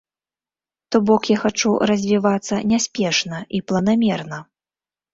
То 0.95 1.01
бок 1.09 1.21
я 1.33 1.37
хачу 1.43 1.75
развівацца 1.93 2.55
няспешна 2.73 3.45
і 3.59 3.65
планамерна. 3.69 4.45